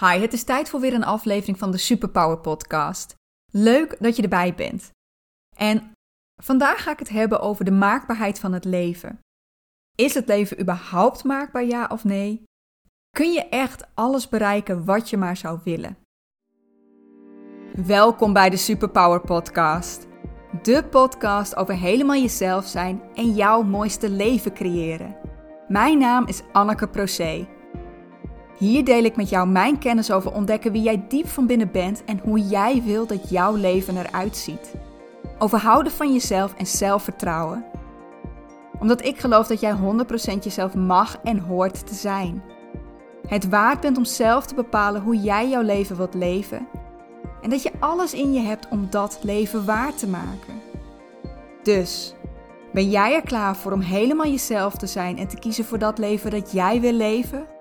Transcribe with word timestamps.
Hi, 0.00 0.18
het 0.18 0.32
is 0.32 0.44
tijd 0.44 0.68
voor 0.68 0.80
weer 0.80 0.94
een 0.94 1.04
aflevering 1.04 1.58
van 1.58 1.70
de 1.70 1.78
Superpower 1.78 2.38
Podcast. 2.38 3.14
Leuk 3.52 3.96
dat 4.00 4.16
je 4.16 4.22
erbij 4.22 4.54
bent. 4.54 4.90
En 5.56 5.92
vandaag 6.42 6.82
ga 6.82 6.90
ik 6.90 6.98
het 6.98 7.08
hebben 7.08 7.40
over 7.40 7.64
de 7.64 7.70
maakbaarheid 7.70 8.38
van 8.38 8.52
het 8.52 8.64
leven. 8.64 9.18
Is 9.96 10.14
het 10.14 10.28
leven 10.28 10.60
überhaupt 10.60 11.24
maakbaar, 11.24 11.64
ja 11.64 11.86
of 11.92 12.04
nee? 12.04 12.42
Kun 13.10 13.32
je 13.32 13.48
echt 13.48 13.86
alles 13.94 14.28
bereiken 14.28 14.84
wat 14.84 15.10
je 15.10 15.16
maar 15.16 15.36
zou 15.36 15.58
willen? 15.64 15.96
Welkom 17.86 18.32
bij 18.32 18.50
de 18.50 18.56
Superpower 18.56 19.20
Podcast. 19.20 20.06
De 20.62 20.84
podcast 20.84 21.56
over 21.56 21.74
helemaal 21.74 22.16
jezelf 22.16 22.66
zijn 22.66 23.02
en 23.14 23.34
jouw 23.34 23.62
mooiste 23.62 24.10
leven 24.10 24.54
creëren. 24.54 25.16
Mijn 25.68 25.98
naam 25.98 26.26
is 26.26 26.42
Anneke 26.52 26.88
Procé. 26.88 27.48
Hier 28.58 28.84
deel 28.84 29.04
ik 29.04 29.16
met 29.16 29.28
jou 29.28 29.48
mijn 29.48 29.78
kennis 29.78 30.10
over 30.10 30.32
ontdekken 30.32 30.72
wie 30.72 30.82
jij 30.82 31.04
diep 31.08 31.28
van 31.28 31.46
binnen 31.46 31.70
bent 31.70 32.04
en 32.04 32.20
hoe 32.22 32.38
jij 32.40 32.82
wil 32.84 33.06
dat 33.06 33.30
jouw 33.30 33.54
leven 33.54 33.96
eruit 33.96 34.36
ziet. 34.36 34.74
Over 35.38 35.58
houden 35.58 35.92
van 35.92 36.12
jezelf 36.12 36.54
en 36.54 36.66
zelfvertrouwen. 36.66 37.64
Omdat 38.78 39.04
ik 39.04 39.20
geloof 39.20 39.46
dat 39.46 39.60
jij 39.60 39.74
100% 39.74 40.38
jezelf 40.42 40.74
mag 40.74 41.18
en 41.22 41.38
hoort 41.38 41.86
te 41.86 41.94
zijn. 41.94 42.42
Het 43.26 43.48
waard 43.48 43.80
bent 43.80 43.96
om 43.96 44.04
zelf 44.04 44.46
te 44.46 44.54
bepalen 44.54 45.02
hoe 45.02 45.16
jij 45.16 45.48
jouw 45.48 45.62
leven 45.62 45.96
wilt 45.96 46.14
leven. 46.14 46.66
En 47.42 47.50
dat 47.50 47.62
je 47.62 47.72
alles 47.78 48.14
in 48.14 48.32
je 48.32 48.40
hebt 48.40 48.68
om 48.68 48.86
dat 48.90 49.18
leven 49.22 49.64
waar 49.64 49.94
te 49.94 50.08
maken. 50.08 50.62
Dus, 51.62 52.14
ben 52.72 52.90
jij 52.90 53.14
er 53.14 53.22
klaar 53.22 53.56
voor 53.56 53.72
om 53.72 53.80
helemaal 53.80 54.26
jezelf 54.26 54.74
te 54.74 54.86
zijn 54.86 55.18
en 55.18 55.28
te 55.28 55.38
kiezen 55.38 55.64
voor 55.64 55.78
dat 55.78 55.98
leven 55.98 56.30
dat 56.30 56.52
jij 56.52 56.80
wil 56.80 56.92
leven? 56.92 57.53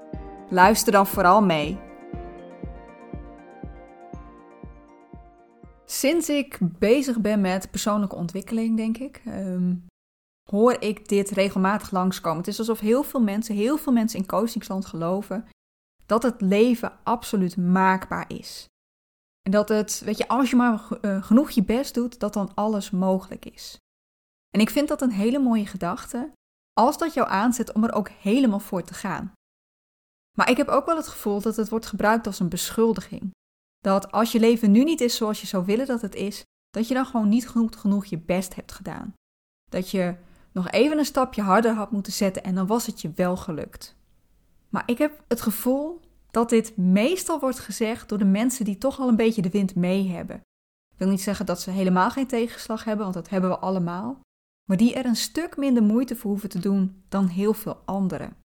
Luister 0.53 0.91
dan 0.91 1.07
vooral 1.07 1.41
mee. 1.41 1.79
Sinds 5.85 6.29
ik 6.29 6.59
bezig 6.61 7.19
ben 7.19 7.41
met 7.41 7.71
persoonlijke 7.71 8.15
ontwikkeling, 8.15 8.77
denk 8.77 8.97
ik, 8.97 9.21
ehm, 9.25 9.75
hoor 10.49 10.81
ik 10.81 11.07
dit 11.07 11.29
regelmatig 11.29 11.91
langskomen. 11.91 12.37
Het 12.37 12.47
is 12.47 12.59
alsof 12.59 12.79
heel 12.79 13.03
veel 13.03 13.21
mensen, 13.21 13.55
heel 13.55 13.77
veel 13.77 13.93
mensen 13.93 14.19
in 14.19 14.25
coachingsland 14.25 14.85
geloven 14.85 15.47
dat 16.05 16.23
het 16.23 16.41
leven 16.41 16.99
absoluut 17.03 17.57
maakbaar 17.57 18.25
is. 18.27 18.65
En 19.41 19.51
dat 19.51 19.69
het, 19.69 20.01
weet 20.05 20.17
je, 20.17 20.27
als 20.27 20.49
je 20.49 20.55
maar 20.55 20.87
uh, 21.01 21.23
genoeg 21.23 21.49
je 21.51 21.63
best 21.63 21.93
doet, 21.93 22.19
dat 22.19 22.33
dan 22.33 22.51
alles 22.53 22.91
mogelijk 22.91 23.45
is. 23.45 23.77
En 24.49 24.59
ik 24.59 24.69
vind 24.69 24.87
dat 24.87 25.01
een 25.01 25.11
hele 25.11 25.39
mooie 25.39 25.65
gedachte, 25.65 26.31
als 26.73 26.97
dat 26.97 27.13
jou 27.13 27.29
aanzet 27.29 27.71
om 27.71 27.83
er 27.83 27.93
ook 27.93 28.09
helemaal 28.09 28.59
voor 28.59 28.83
te 28.83 28.93
gaan. 28.93 29.33
Maar 30.37 30.49
ik 30.49 30.57
heb 30.57 30.67
ook 30.67 30.85
wel 30.85 30.95
het 30.95 31.07
gevoel 31.07 31.41
dat 31.41 31.55
het 31.55 31.69
wordt 31.69 31.85
gebruikt 31.85 32.27
als 32.27 32.39
een 32.39 32.49
beschuldiging. 32.49 33.31
Dat 33.79 34.11
als 34.11 34.31
je 34.31 34.39
leven 34.39 34.71
nu 34.71 34.83
niet 34.83 35.01
is 35.01 35.15
zoals 35.15 35.41
je 35.41 35.47
zou 35.47 35.65
willen 35.65 35.87
dat 35.87 36.01
het 36.01 36.15
is, 36.15 36.43
dat 36.69 36.87
je 36.87 36.93
dan 36.93 37.05
gewoon 37.05 37.29
niet 37.29 37.49
genoeg, 37.49 38.05
je 38.05 38.17
best 38.17 38.55
hebt 38.55 38.71
gedaan. 38.71 39.13
Dat 39.71 39.89
je 39.89 40.15
nog 40.51 40.69
even 40.69 40.97
een 40.97 41.05
stapje 41.05 41.41
harder 41.41 41.73
had 41.73 41.91
moeten 41.91 42.13
zetten 42.13 42.43
en 42.43 42.55
dan 42.55 42.67
was 42.67 42.85
het 42.85 43.01
je 43.01 43.11
wel 43.15 43.37
gelukt. 43.37 43.95
Maar 44.69 44.83
ik 44.85 44.97
heb 44.97 45.23
het 45.27 45.41
gevoel 45.41 46.01
dat 46.31 46.49
dit 46.49 46.77
meestal 46.77 47.39
wordt 47.39 47.59
gezegd 47.59 48.09
door 48.09 48.17
de 48.17 48.25
mensen 48.25 48.65
die 48.65 48.77
toch 48.77 48.99
al 48.99 49.07
een 49.07 49.15
beetje 49.15 49.41
de 49.41 49.49
wind 49.49 49.75
mee 49.75 50.07
hebben. 50.09 50.35
Ik 50.93 50.97
wil 50.97 51.07
niet 51.07 51.21
zeggen 51.21 51.45
dat 51.45 51.61
ze 51.61 51.69
helemaal 51.71 52.11
geen 52.11 52.27
tegenslag 52.27 52.83
hebben, 52.83 53.03
want 53.03 53.15
dat 53.15 53.29
hebben 53.29 53.49
we 53.49 53.59
allemaal. 53.59 54.21
Maar 54.69 54.77
die 54.77 54.93
er 54.93 55.05
een 55.05 55.15
stuk 55.15 55.57
minder 55.57 55.83
moeite 55.83 56.15
voor 56.15 56.31
hoeven 56.31 56.49
te 56.49 56.59
doen 56.59 57.03
dan 57.09 57.27
heel 57.27 57.53
veel 57.53 57.81
anderen. 57.85 58.37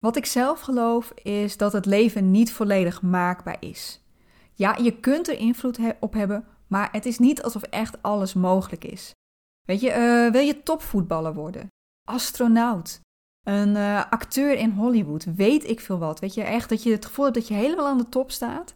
Wat 0.00 0.16
ik 0.16 0.26
zelf 0.26 0.60
geloof 0.60 1.12
is 1.14 1.56
dat 1.56 1.72
het 1.72 1.86
leven 1.86 2.30
niet 2.30 2.52
volledig 2.52 3.02
maakbaar 3.02 3.56
is. 3.60 4.00
Ja, 4.54 4.76
je 4.76 5.00
kunt 5.00 5.28
er 5.28 5.38
invloed 5.38 5.78
op 6.00 6.12
hebben, 6.12 6.46
maar 6.66 6.88
het 6.92 7.06
is 7.06 7.18
niet 7.18 7.42
alsof 7.42 7.62
echt 7.62 8.02
alles 8.02 8.34
mogelijk 8.34 8.84
is. 8.84 9.12
Weet 9.66 9.80
je, 9.80 9.88
uh, 9.88 10.32
wil 10.32 10.40
je 10.40 10.62
topvoetballer 10.62 11.34
worden? 11.34 11.66
Astronaut? 12.08 13.00
Een 13.46 13.74
uh, 13.74 14.10
acteur 14.10 14.52
in 14.52 14.70
Hollywood? 14.70 15.24
Weet 15.24 15.68
ik 15.68 15.80
veel 15.80 15.98
wat? 15.98 16.20
Weet 16.20 16.34
je 16.34 16.42
echt 16.42 16.68
dat 16.68 16.82
je 16.82 16.90
het 16.90 17.06
gevoel 17.06 17.24
hebt 17.24 17.36
dat 17.36 17.48
je 17.48 17.54
helemaal 17.54 17.86
aan 17.86 17.98
de 17.98 18.08
top 18.08 18.30
staat? 18.30 18.74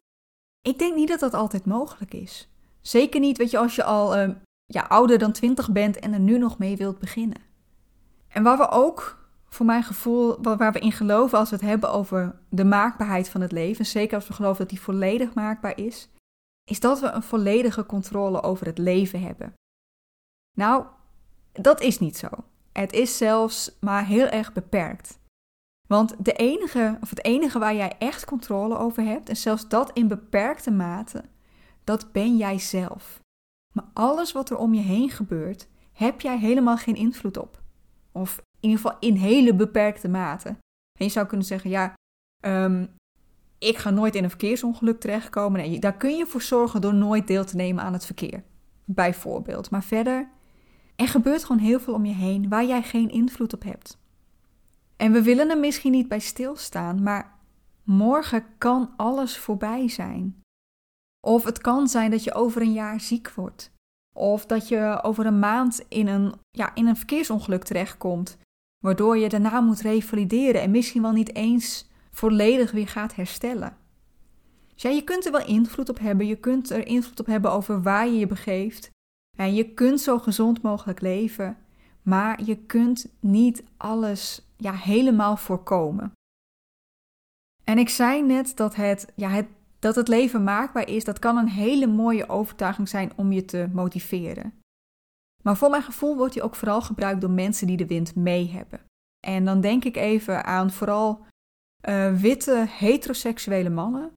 Ik 0.63 0.79
denk 0.79 0.95
niet 0.95 1.09
dat 1.09 1.21
dat 1.21 1.35
altijd 1.35 1.65
mogelijk 1.65 2.15
is. 2.15 2.49
Zeker 2.81 3.21
niet, 3.21 3.39
weet 3.39 3.51
je, 3.51 3.59
als 3.59 3.75
je 3.75 3.85
al 3.85 4.19
uh, 4.19 4.31
ja, 4.65 4.83
ouder 4.83 5.19
dan 5.19 5.33
20 5.33 5.73
bent 5.73 5.99
en 5.99 6.13
er 6.13 6.21
nu 6.21 6.39
nog 6.39 6.59
mee 6.59 6.77
wilt 6.77 6.99
beginnen. 6.99 7.43
En 8.29 8.43
waar 8.43 8.59
we 8.59 8.69
ook 8.69 9.24
voor 9.55 9.67
mijn 9.67 9.83
gevoel, 9.83 10.43
waar 10.43 10.73
we 10.73 10.79
in 10.79 10.93
geloven 10.93 11.39
als 11.39 11.51
we 11.51 11.57
het 11.57 11.65
hebben 11.65 11.93
over 11.93 12.39
de 12.49 12.65
maakbaarheid 12.65 13.29
van 13.29 13.41
het 13.41 13.53
leven, 13.53 13.87
zeker 13.87 14.15
als 14.15 14.29
we 14.29 14.35
geloven 14.35 14.59
dat 14.59 14.69
die 14.69 14.81
volledig 14.81 15.35
maakbaar 15.35 15.79
is, 15.79 16.09
is 16.71 16.81
dat 16.81 17.01
we 17.01 17.07
een 17.07 17.23
volledige 17.23 17.87
controle 17.87 18.43
over 18.43 18.67
het 18.67 18.79
leven 18.79 19.21
hebben. 19.21 19.55
Nou, 20.57 20.87
dat 21.53 21.81
is 21.81 21.99
niet 21.99 22.17
zo. 22.17 22.29
Het 22.73 22.93
is 22.93 23.17
zelfs 23.17 23.77
maar 23.81 24.07
heel 24.07 24.27
erg 24.27 24.53
beperkt. 24.53 25.19
Want 25.89 26.25
de 26.25 26.33
enige, 26.33 26.99
of 27.01 27.11
het 27.11 27.25
enige 27.25 27.59
waar 27.59 27.75
jij 27.75 27.99
echt 27.99 28.25
controle 28.25 28.79
over 28.79 29.03
hebt, 29.03 29.29
en 29.29 29.37
zelfs 29.37 29.69
dat 29.69 29.93
in 29.93 30.09
beperkte 30.09 30.71
mate, 30.71 31.25
dat 31.85 32.13
ben 32.13 32.37
jij 32.37 32.59
zelf. 32.59 33.21
Maar 33.73 33.87
alles 33.93 34.33
wat 34.33 34.51
er 34.51 34.57
om 34.57 34.75
je 34.75 34.81
heen 34.81 35.11
gebeurt, 35.11 35.69
heb 35.93 36.21
jij 36.21 36.39
helemaal 36.39 36.77
geen 36.77 36.97
invloed 36.97 37.37
op. 37.37 37.63
Of 38.13 38.43
ieder 38.71 38.83
geval 38.85 38.97
in 39.01 39.15
hele 39.15 39.55
beperkte 39.55 40.09
mate. 40.09 40.49
En 40.99 41.05
je 41.05 41.09
zou 41.09 41.27
kunnen 41.27 41.47
zeggen, 41.47 41.71
ja, 41.71 41.95
um, 42.47 42.89
ik 43.59 43.77
ga 43.77 43.91
nooit 43.91 44.15
in 44.15 44.23
een 44.25 44.31
verkeersongeluk 44.31 45.01
terechtkomen. 45.01 45.61
Nee, 45.61 45.79
daar 45.79 45.97
kun 45.97 46.17
je 46.17 46.27
voor 46.27 46.43
zorgen 46.43 46.81
door 46.81 46.95
nooit 46.95 47.27
deel 47.27 47.45
te 47.45 47.57
nemen 47.57 47.85
aan 47.85 47.93
het 47.93 48.07
verkeer. 48.07 48.43
Bijvoorbeeld. 48.85 49.71
Maar 49.71 49.85
verder, 49.85 50.29
er 50.97 51.09
gebeurt 51.09 51.45
gewoon 51.45 51.63
heel 51.63 51.81
veel 51.81 51.95
om 51.95 52.05
je 52.05 52.15
heen 52.15 52.49
waar 52.49 52.65
jij 52.65 52.83
geen 52.83 53.11
invloed 53.11 53.55
op 53.55 53.63
hebt. 53.63 53.99
En 54.97 55.13
we 55.13 55.23
willen 55.23 55.51
er 55.51 55.59
misschien 55.59 55.93
niet 55.93 56.09
bij 56.09 56.19
stilstaan, 56.19 57.03
maar 57.03 57.39
morgen 57.83 58.45
kan 58.59 58.93
alles 58.97 59.39
voorbij 59.39 59.89
zijn. 59.89 60.43
Of 61.27 61.45
het 61.45 61.59
kan 61.59 61.89
zijn 61.89 62.11
dat 62.11 62.25
je 62.25 62.35
over 62.35 62.63
een 62.63 62.73
jaar 62.73 63.01
ziek 63.01 63.31
wordt. 63.31 63.73
Of 64.17 64.47
dat 64.47 64.69
je 64.69 65.01
over 65.03 65.27
een 65.27 65.39
maand 65.39 65.85
in 65.89 66.07
een, 66.07 66.35
ja, 66.51 66.75
in 66.75 66.87
een 66.87 66.97
verkeersongeluk 66.97 67.65
terechtkomt 67.65 68.39
waardoor 68.85 69.19
je 69.19 69.29
daarna 69.29 69.61
moet 69.61 69.81
revalideren 69.81 70.61
en 70.61 70.71
misschien 70.71 71.03
wel 71.03 71.13
niet 71.13 71.35
eens 71.35 71.91
volledig 72.11 72.71
weer 72.71 72.89
gaat 72.89 73.15
herstellen. 73.15 73.77
Dus 74.73 74.83
ja, 74.83 74.91
je 74.91 75.05
kunt 75.05 75.27
er 75.27 75.33
wel 75.33 75.47
invloed 75.47 75.89
op 75.89 75.99
hebben, 75.99 76.27
je 76.27 76.37
kunt 76.37 76.71
er 76.71 76.87
invloed 76.87 77.21
op 77.21 77.27
hebben 77.27 77.51
over 77.51 77.83
waar 77.83 78.07
je 78.07 78.19
je 78.19 78.27
begeeft. 78.27 78.91
En 79.37 79.55
je 79.55 79.75
kunt 79.75 80.01
zo 80.01 80.19
gezond 80.19 80.63
mogelijk 80.63 81.01
leven, 81.01 81.57
maar 82.03 82.45
je 82.45 82.57
kunt 82.57 83.07
niet 83.21 83.65
alles 83.77 84.47
ja, 84.57 84.73
helemaal 84.73 85.37
voorkomen. 85.37 86.13
En 87.65 87.79
ik 87.79 87.89
zei 87.89 88.23
net 88.23 88.57
dat 88.57 88.75
het, 88.75 89.13
ja, 89.15 89.29
het, 89.29 89.47
dat 89.79 89.95
het 89.95 90.09
leven 90.09 90.45
maakbaar 90.45 90.89
is, 90.89 91.05
dat 91.05 91.19
kan 91.19 91.37
een 91.37 91.49
hele 91.49 91.87
mooie 91.87 92.29
overtuiging 92.29 92.89
zijn 92.89 93.13
om 93.17 93.33
je 93.33 93.45
te 93.45 93.69
motiveren. 93.73 94.53
Maar 95.45 95.57
voor 95.57 95.71
mijn 95.71 95.83
gevoel 95.83 96.17
wordt 96.17 96.35
hij 96.35 96.43
ook 96.43 96.55
vooral 96.55 96.83
gebruikt 96.83 97.21
door 97.21 97.31
mensen 97.31 97.67
die 97.67 97.77
de 97.77 97.87
wind 97.87 98.15
mee 98.15 98.51
hebben. 98.51 98.81
En 99.27 99.45
dan 99.45 99.61
denk 99.61 99.85
ik 99.85 99.97
even 99.97 100.45
aan 100.45 100.71
vooral 100.71 101.27
uh, 101.89 102.15
witte 102.15 102.67
heteroseksuele 102.69 103.71
mannen 103.71 104.13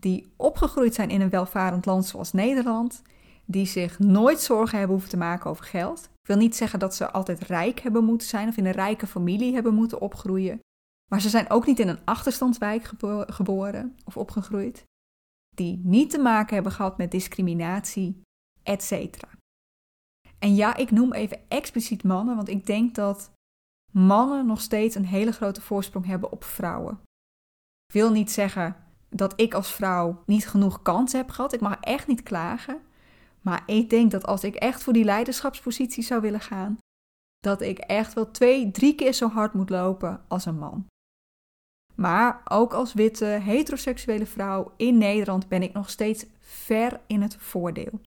die 0.00 0.32
opgegroeid 0.36 0.94
zijn 0.94 1.10
in 1.10 1.20
een 1.20 1.30
welvarend 1.30 1.86
land 1.86 2.06
zoals 2.06 2.32
Nederland, 2.32 3.02
die 3.44 3.66
zich 3.66 3.98
nooit 3.98 4.40
zorgen 4.40 4.78
hebben 4.78 4.96
hoeven 4.96 5.10
te 5.10 5.24
maken 5.24 5.50
over 5.50 5.64
geld. 5.64 6.04
Ik 6.04 6.26
wil 6.26 6.36
niet 6.36 6.56
zeggen 6.56 6.78
dat 6.78 6.94
ze 6.94 7.10
altijd 7.10 7.40
rijk 7.40 7.80
hebben 7.80 8.04
moeten 8.04 8.28
zijn 8.28 8.48
of 8.48 8.56
in 8.56 8.66
een 8.66 8.72
rijke 8.72 9.06
familie 9.06 9.54
hebben 9.54 9.74
moeten 9.74 10.00
opgroeien, 10.00 10.60
maar 11.10 11.20
ze 11.20 11.28
zijn 11.28 11.50
ook 11.50 11.66
niet 11.66 11.78
in 11.78 11.88
een 11.88 12.04
achterstandswijk 12.04 12.90
geboren 13.26 13.96
of 14.04 14.16
opgegroeid, 14.16 14.84
die 15.54 15.80
niet 15.84 16.10
te 16.10 16.18
maken 16.18 16.54
hebben 16.54 16.72
gehad 16.72 16.98
met 16.98 17.10
discriminatie, 17.10 18.20
etc. 18.62 18.92
En 20.38 20.54
ja, 20.54 20.76
ik 20.76 20.90
noem 20.90 21.12
even 21.12 21.40
expliciet 21.48 22.04
mannen, 22.04 22.36
want 22.36 22.48
ik 22.48 22.66
denk 22.66 22.94
dat 22.94 23.30
mannen 23.92 24.46
nog 24.46 24.60
steeds 24.60 24.94
een 24.94 25.06
hele 25.06 25.32
grote 25.32 25.60
voorsprong 25.60 26.06
hebben 26.06 26.32
op 26.32 26.44
vrouwen. 26.44 27.00
Ik 27.86 27.94
wil 27.94 28.10
niet 28.10 28.30
zeggen 28.30 28.76
dat 29.08 29.40
ik 29.40 29.54
als 29.54 29.72
vrouw 29.72 30.22
niet 30.26 30.48
genoeg 30.48 30.82
kans 30.82 31.12
heb 31.12 31.30
gehad. 31.30 31.52
Ik 31.52 31.60
mag 31.60 31.80
echt 31.80 32.06
niet 32.06 32.22
klagen. 32.22 32.80
Maar 33.40 33.62
ik 33.66 33.90
denk 33.90 34.10
dat 34.10 34.26
als 34.26 34.44
ik 34.44 34.54
echt 34.54 34.82
voor 34.82 34.92
die 34.92 35.04
leiderschapspositie 35.04 36.02
zou 36.02 36.20
willen 36.20 36.40
gaan, 36.40 36.78
dat 37.38 37.60
ik 37.60 37.78
echt 37.78 38.14
wel 38.14 38.30
twee, 38.30 38.70
drie 38.70 38.94
keer 38.94 39.12
zo 39.12 39.28
hard 39.28 39.52
moet 39.52 39.70
lopen 39.70 40.24
als 40.28 40.46
een 40.46 40.58
man. 40.58 40.86
Maar 41.94 42.40
ook 42.44 42.72
als 42.72 42.94
witte, 42.94 43.24
heteroseksuele 43.24 44.26
vrouw 44.26 44.72
in 44.76 44.98
Nederland 44.98 45.48
ben 45.48 45.62
ik 45.62 45.72
nog 45.72 45.90
steeds 45.90 46.26
ver 46.38 47.00
in 47.06 47.22
het 47.22 47.36
voordeel. 47.36 48.00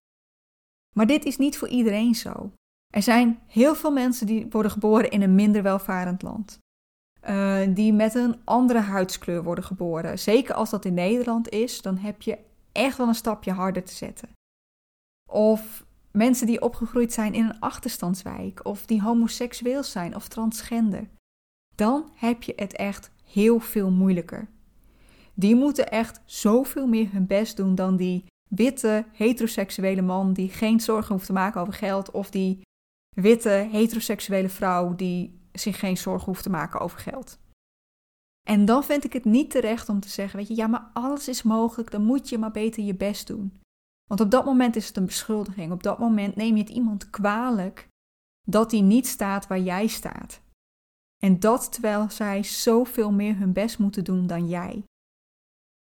Maar 0.94 1.06
dit 1.06 1.24
is 1.24 1.36
niet 1.36 1.58
voor 1.58 1.68
iedereen 1.68 2.14
zo. 2.14 2.52
Er 2.94 3.02
zijn 3.02 3.38
heel 3.46 3.74
veel 3.74 3.92
mensen 3.92 4.26
die 4.26 4.46
worden 4.50 4.70
geboren 4.70 5.10
in 5.10 5.22
een 5.22 5.34
minder 5.34 5.62
welvarend 5.62 6.22
land. 6.22 6.58
uh, 7.28 7.74
die 7.74 7.92
met 7.92 8.14
een 8.14 8.36
andere 8.44 8.78
huidskleur 8.78 9.42
worden 9.42 9.64
geboren. 9.64 10.18
Zeker 10.18 10.54
als 10.54 10.70
dat 10.70 10.84
in 10.84 10.94
Nederland 10.94 11.48
is, 11.48 11.82
dan 11.82 11.96
heb 11.96 12.22
je 12.22 12.38
echt 12.72 12.96
wel 12.96 13.08
een 13.08 13.14
stapje 13.14 13.52
harder 13.52 13.84
te 13.84 13.94
zetten. 13.94 14.28
Of 15.30 15.84
mensen 16.10 16.46
die 16.46 16.62
opgegroeid 16.62 17.12
zijn 17.12 17.34
in 17.34 17.44
een 17.44 17.60
achterstandswijk, 17.60 18.64
of 18.66 18.86
die 18.86 19.02
homoseksueel 19.02 19.82
zijn 19.82 20.14
of 20.16 20.28
transgender. 20.28 21.08
Dan 21.74 22.10
heb 22.14 22.42
je 22.42 22.52
het 22.56 22.76
echt 22.76 23.10
heel 23.24 23.58
veel 23.60 23.90
moeilijker. 23.90 24.48
Die 25.34 25.54
moeten 25.54 25.90
echt 25.90 26.20
zoveel 26.24 26.86
meer 26.86 27.12
hun 27.12 27.26
best 27.26 27.56
doen 27.56 27.74
dan 27.74 27.96
die 27.96 28.24
witte 28.54 29.04
heteroseksuele 29.12 30.02
man 30.02 30.32
die 30.32 30.48
geen 30.48 30.80
zorgen 30.80 31.14
hoeft 31.14 31.26
te 31.26 31.32
maken 31.32 31.60
over 31.60 31.72
geld, 31.72 32.10
of 32.10 32.30
die 32.30 32.60
witte 33.16 33.68
heteroseksuele 33.70 34.48
vrouw 34.48 34.94
die 34.94 35.40
zich 35.52 35.78
geen 35.78 35.96
zorgen 35.96 36.26
hoeft 36.26 36.42
te 36.42 36.50
maken 36.50 36.80
over 36.80 36.98
geld. 36.98 37.38
En 38.48 38.64
dan 38.64 38.84
vind 38.84 39.04
ik 39.04 39.12
het 39.12 39.24
niet 39.24 39.50
terecht 39.50 39.88
om 39.88 40.00
te 40.00 40.08
zeggen, 40.08 40.38
weet 40.38 40.48
je, 40.48 40.54
ja, 40.54 40.66
maar 40.66 40.90
alles 40.92 41.28
is 41.28 41.42
mogelijk, 41.42 41.90
dan 41.90 42.04
moet 42.04 42.28
je 42.28 42.38
maar 42.38 42.50
beter 42.50 42.82
je 42.82 42.94
best 42.94 43.26
doen. 43.26 43.60
Want 44.08 44.20
op 44.20 44.30
dat 44.30 44.44
moment 44.44 44.76
is 44.76 44.86
het 44.86 44.96
een 44.96 45.06
beschuldiging. 45.06 45.72
Op 45.72 45.82
dat 45.82 45.98
moment 45.98 46.36
neem 46.36 46.56
je 46.56 46.62
het 46.62 46.72
iemand 46.72 47.10
kwalijk 47.10 47.88
dat 48.48 48.70
hij 48.70 48.80
niet 48.80 49.06
staat 49.06 49.46
waar 49.46 49.60
jij 49.60 49.86
staat. 49.86 50.40
En 51.22 51.40
dat 51.40 51.72
terwijl 51.72 52.10
zij 52.10 52.42
zoveel 52.42 53.12
meer 53.12 53.36
hun 53.36 53.52
best 53.52 53.78
moeten 53.78 54.04
doen 54.04 54.26
dan 54.26 54.48
jij. 54.48 54.84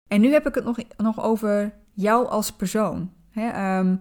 En 0.09 0.21
nu 0.21 0.31
heb 0.31 0.47
ik 0.47 0.55
het 0.55 0.63
nog, 0.63 0.77
nog 0.97 1.21
over 1.21 1.85
jou 1.97 2.27
als 2.27 2.51
persoon. 2.51 3.11
Hè? 3.29 3.49
Ehm, 3.49 3.95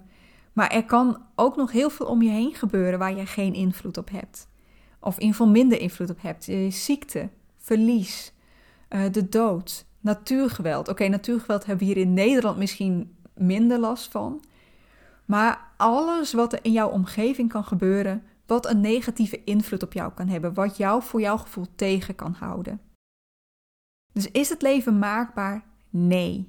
maar 0.53 0.71
er 0.71 0.85
kan 0.85 1.23
ook 1.35 1.57
nog 1.57 1.73
heel 1.73 1.91
veel 1.91 2.07
om 2.07 2.23
je 2.23 2.31
heen 2.31 2.55
gebeuren 2.55 2.99
waar 2.99 3.17
je 3.17 3.27
geen 3.27 3.55
invloed 3.55 3.97
op 3.97 4.11
hebt. 4.11 4.49
Of 5.01 5.19
in 5.19 5.31
geval 5.31 5.49
minder 5.49 5.81
invloed 5.81 6.11
op 6.11 6.23
hebt. 6.23 6.49
Ziekte, 6.69 7.29
verlies, 7.59 8.33
uh, 8.91 9.13
de 9.13 9.29
dood, 9.29 9.87
natuurgeweld. 10.01 10.89
Oké, 10.89 11.09
natuurgeweld 11.09 11.67
hebben 11.67 11.87
we 11.87 11.93
hier 11.93 12.03
in 12.03 12.15
Nederland 12.15 12.57
misschien 12.57 13.17
minder 13.35 13.79
last 13.79 14.11
van. 14.11 14.45
Maar 15.25 15.73
alles 15.77 16.33
wat 16.33 16.53
er 16.53 16.59
in 16.63 16.73
jouw 16.73 16.89
omgeving 16.89 17.49
kan 17.49 17.65
gebeuren, 17.65 18.23
wat 18.47 18.71
een 18.71 18.81
negatieve 18.81 19.45
invloed 19.45 19.83
op 19.83 19.93
jou 19.93 20.13
kan 20.13 20.29
hebben, 20.29 20.55
wat 20.55 20.77
jou 20.77 21.03
voor 21.03 21.21
jouw 21.21 21.37
gevoel 21.37 21.67
tegen 21.75 22.15
kan 22.15 22.33
houden. 22.33 22.81
Dus 24.13 24.31
is 24.31 24.49
het 24.49 24.63
leven 24.63 24.99
maakbaar? 24.99 25.65
Nee. 25.91 26.47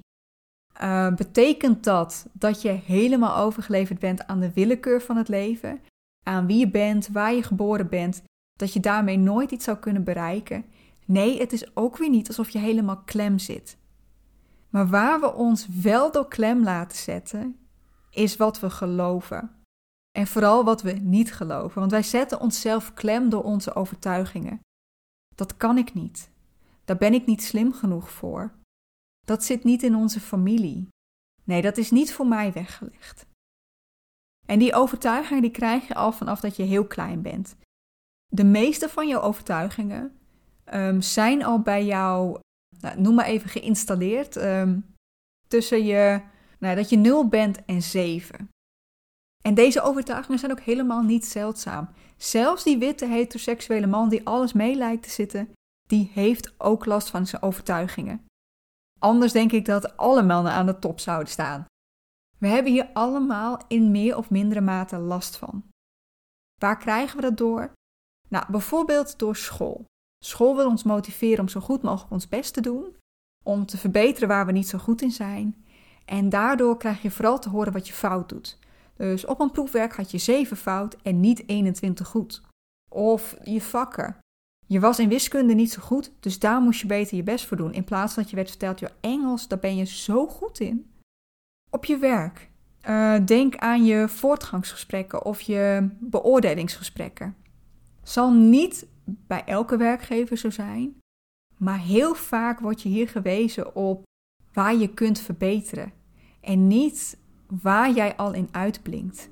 Uh, 0.82 1.14
betekent 1.14 1.84
dat 1.84 2.26
dat 2.32 2.62
je 2.62 2.68
helemaal 2.68 3.36
overgeleverd 3.36 3.98
bent 3.98 4.26
aan 4.26 4.40
de 4.40 4.52
willekeur 4.52 5.02
van 5.02 5.16
het 5.16 5.28
leven, 5.28 5.80
aan 6.26 6.46
wie 6.46 6.58
je 6.58 6.70
bent, 6.70 7.08
waar 7.08 7.34
je 7.34 7.42
geboren 7.42 7.88
bent, 7.88 8.22
dat 8.58 8.72
je 8.72 8.80
daarmee 8.80 9.18
nooit 9.18 9.50
iets 9.50 9.64
zou 9.64 9.76
kunnen 9.76 10.04
bereiken? 10.04 10.64
Nee, 11.04 11.38
het 11.38 11.52
is 11.52 11.76
ook 11.76 11.96
weer 11.96 12.08
niet 12.08 12.28
alsof 12.28 12.48
je 12.48 12.58
helemaal 12.58 13.02
klem 13.04 13.38
zit. 13.38 13.76
Maar 14.68 14.88
waar 14.88 15.20
we 15.20 15.34
ons 15.34 15.68
wel 15.82 16.12
door 16.12 16.28
klem 16.28 16.62
laten 16.62 16.98
zetten, 16.98 17.56
is 18.10 18.36
wat 18.36 18.60
we 18.60 18.70
geloven. 18.70 19.50
En 20.18 20.26
vooral 20.26 20.64
wat 20.64 20.82
we 20.82 20.92
niet 20.92 21.34
geloven, 21.34 21.80
want 21.80 21.90
wij 21.90 22.02
zetten 22.02 22.40
onszelf 22.40 22.94
klem 22.94 23.28
door 23.28 23.42
onze 23.42 23.74
overtuigingen. 23.74 24.60
Dat 25.34 25.56
kan 25.56 25.78
ik 25.78 25.94
niet. 25.94 26.30
Daar 26.84 26.96
ben 26.96 27.14
ik 27.14 27.26
niet 27.26 27.42
slim 27.42 27.72
genoeg 27.72 28.10
voor. 28.10 28.52
Dat 29.28 29.44
zit 29.44 29.64
niet 29.64 29.82
in 29.82 29.94
onze 29.94 30.20
familie. 30.20 30.88
Nee, 31.44 31.62
dat 31.62 31.76
is 31.76 31.90
niet 31.90 32.12
voor 32.12 32.26
mij 32.26 32.52
weggelegd. 32.52 33.26
En 34.46 34.58
die 34.58 34.74
overtuigingen 34.74 35.42
die 35.42 35.50
krijg 35.50 35.88
je 35.88 35.94
al 35.94 36.12
vanaf 36.12 36.40
dat 36.40 36.56
je 36.56 36.62
heel 36.62 36.86
klein 36.86 37.22
bent. 37.22 37.56
De 38.26 38.44
meeste 38.44 38.88
van 38.88 39.08
jouw 39.08 39.20
overtuigingen 39.20 40.18
um, 40.72 41.00
zijn 41.00 41.44
al 41.44 41.60
bij 41.60 41.84
jou, 41.84 42.40
nou, 42.80 43.00
noem 43.00 43.14
maar 43.14 43.24
even 43.24 43.50
geïnstalleerd, 43.50 44.36
um, 44.36 44.94
tussen 45.48 45.84
je, 45.84 46.22
nou, 46.58 46.76
dat 46.76 46.88
je 46.88 46.96
0 46.96 47.28
bent 47.28 47.64
en 47.64 47.82
7. 47.82 48.48
En 49.42 49.54
deze 49.54 49.82
overtuigingen 49.82 50.38
zijn 50.38 50.52
ook 50.52 50.60
helemaal 50.60 51.02
niet 51.02 51.26
zeldzaam. 51.26 51.88
Zelfs 52.16 52.64
die 52.64 52.78
witte 52.78 53.06
heteroseksuele 53.06 53.86
man 53.86 54.08
die 54.08 54.26
alles 54.26 54.52
mee 54.52 54.74
lijkt 54.74 55.02
te 55.02 55.10
zitten, 55.10 55.52
die 55.88 56.10
heeft 56.14 56.54
ook 56.60 56.86
last 56.86 57.10
van 57.10 57.26
zijn 57.26 57.42
overtuigingen. 57.42 58.26
Anders 58.98 59.32
denk 59.32 59.52
ik 59.52 59.64
dat 59.64 59.96
alle 59.96 60.22
mannen 60.22 60.52
aan 60.52 60.66
de 60.66 60.78
top 60.78 61.00
zouden 61.00 61.28
staan. 61.28 61.64
We 62.38 62.46
hebben 62.46 62.72
hier 62.72 62.90
allemaal 62.92 63.60
in 63.68 63.90
meer 63.90 64.16
of 64.16 64.30
mindere 64.30 64.60
mate 64.60 64.98
last 64.98 65.36
van. 65.36 65.64
Waar 66.60 66.78
krijgen 66.78 67.16
we 67.16 67.22
dat 67.22 67.36
door? 67.36 67.72
Nou, 68.28 68.44
bijvoorbeeld 68.50 69.18
door 69.18 69.36
school. 69.36 69.84
School 70.24 70.56
wil 70.56 70.66
ons 70.66 70.82
motiveren 70.82 71.40
om 71.40 71.48
zo 71.48 71.60
goed 71.60 71.82
mogelijk 71.82 72.12
ons 72.12 72.28
best 72.28 72.54
te 72.54 72.60
doen, 72.60 72.96
om 73.44 73.66
te 73.66 73.78
verbeteren 73.78 74.28
waar 74.28 74.46
we 74.46 74.52
niet 74.52 74.68
zo 74.68 74.78
goed 74.78 75.02
in 75.02 75.10
zijn. 75.10 75.64
En 76.04 76.28
daardoor 76.28 76.76
krijg 76.76 77.02
je 77.02 77.10
vooral 77.10 77.38
te 77.38 77.48
horen 77.48 77.72
wat 77.72 77.86
je 77.86 77.92
fout 77.92 78.28
doet. 78.28 78.58
Dus 78.96 79.26
op 79.26 79.40
een 79.40 79.50
proefwerk 79.50 79.94
had 79.94 80.10
je 80.10 80.18
7 80.18 80.56
fout 80.56 80.96
en 81.02 81.20
niet 81.20 81.48
21 81.48 82.08
goed. 82.08 82.42
Of 82.90 83.36
je 83.42 83.60
vakken. 83.60 84.16
Je 84.68 84.80
was 84.80 84.98
in 84.98 85.08
wiskunde 85.08 85.54
niet 85.54 85.72
zo 85.72 85.82
goed, 85.82 86.12
dus 86.20 86.38
daar 86.38 86.60
moest 86.60 86.80
je 86.80 86.86
beter 86.86 87.16
je 87.16 87.22
best 87.22 87.46
voor 87.46 87.56
doen. 87.56 87.72
In 87.72 87.84
plaats 87.84 88.14
dat 88.14 88.30
je 88.30 88.36
werd 88.36 88.48
verteld, 88.48 88.78
je 88.78 88.90
Engels, 89.00 89.48
daar 89.48 89.58
ben 89.58 89.76
je 89.76 89.84
zo 89.84 90.26
goed 90.26 90.60
in. 90.60 90.90
Op 91.70 91.84
je 91.84 91.98
werk. 91.98 92.50
Uh, 92.88 93.16
denk 93.24 93.56
aan 93.56 93.84
je 93.84 94.08
voortgangsgesprekken 94.08 95.24
of 95.24 95.40
je 95.40 95.88
beoordelingsgesprekken. 95.98 97.36
Zal 98.02 98.32
niet 98.32 98.86
bij 99.04 99.44
elke 99.44 99.76
werkgever 99.76 100.36
zo 100.36 100.50
zijn, 100.50 100.96
maar 101.56 101.78
heel 101.78 102.14
vaak 102.14 102.60
wordt 102.60 102.82
je 102.82 102.88
hier 102.88 103.08
gewezen 103.08 103.74
op 103.74 104.02
waar 104.52 104.74
je 104.74 104.94
kunt 104.94 105.20
verbeteren 105.20 105.92
en 106.40 106.66
niet 106.66 107.18
waar 107.46 107.92
jij 107.92 108.16
al 108.16 108.32
in 108.32 108.48
uitblinkt. 108.50 109.28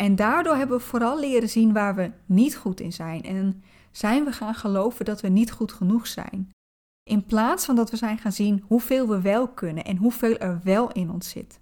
En 0.00 0.16
daardoor 0.16 0.56
hebben 0.56 0.76
we 0.76 0.82
vooral 0.82 1.20
leren 1.20 1.48
zien 1.48 1.72
waar 1.72 1.94
we 1.94 2.10
niet 2.26 2.56
goed 2.56 2.80
in 2.80 2.92
zijn 2.92 3.22
en 3.22 3.62
zijn 3.96 4.24
we 4.24 4.32
gaan 4.32 4.54
geloven 4.54 5.04
dat 5.04 5.20
we 5.20 5.28
niet 5.28 5.52
goed 5.52 5.72
genoeg 5.72 6.06
zijn. 6.06 6.50
In 7.02 7.24
plaats 7.24 7.64
van 7.64 7.76
dat 7.76 7.90
we 7.90 7.96
zijn 7.96 8.18
gaan 8.18 8.32
zien 8.32 8.64
hoeveel 8.66 9.08
we 9.08 9.20
wel 9.20 9.48
kunnen 9.48 9.84
en 9.84 9.96
hoeveel 9.96 10.36
er 10.36 10.60
wel 10.64 10.92
in 10.92 11.10
ons 11.10 11.28
zit. 11.28 11.58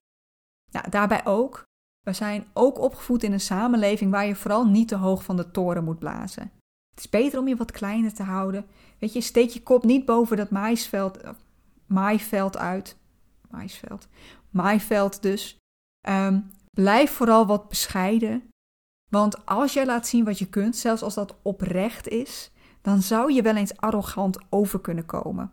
Nou, 0.71 0.91
daarbij 0.91 1.27
ook, 1.27 1.63
we 2.01 2.13
zijn 2.13 2.47
ook 2.53 2.79
opgevoed 2.79 3.23
in 3.23 3.33
een 3.33 3.41
samenleving 3.41 4.11
waar 4.11 4.27
je 4.27 4.35
vooral 4.35 4.67
niet 4.67 4.89
te 4.89 4.97
hoog 4.97 5.25
van 5.25 5.37
de 5.37 5.51
toren 5.51 5.85
moet 5.85 5.99
blazen. 5.99 6.53
Het 6.95 7.05
is 7.05 7.09
beter 7.09 7.39
om 7.39 7.49
je 7.49 7.57
wat 7.57 7.71
kleiner 7.71 8.15
te 8.15 8.23
houden. 8.23 8.67
Weet 8.99 9.13
je, 9.13 9.21
steek 9.21 9.51
je 9.51 9.63
kop 9.63 9.85
niet 9.85 10.05
boven 10.05 10.37
dat 10.37 10.51
maisveld, 10.51 11.25
uh, 11.25 11.31
maaiveld 11.87 12.57
uit. 12.57 12.97
Maisveld. 13.51 14.09
Maaiveld 14.51 15.23
dus. 15.23 15.57
Um, 16.09 16.51
blijf 16.71 17.11
vooral 17.11 17.47
wat 17.47 17.69
bescheiden. 17.69 18.49
Want 19.11 19.47
als 19.47 19.73
jij 19.73 19.87
laat 19.87 20.07
zien 20.07 20.25
wat 20.25 20.39
je 20.39 20.49
kunt, 20.49 20.77
zelfs 20.77 21.03
als 21.03 21.15
dat 21.15 21.37
oprecht 21.43 22.09
is, 22.09 22.51
dan 22.83 23.03
zou 23.03 23.33
je 23.33 23.43
wel 23.43 23.57
eens 23.57 23.77
arrogant 23.77 24.39
over 24.51 24.81
kunnen 24.81 25.07
komen. 25.07 25.51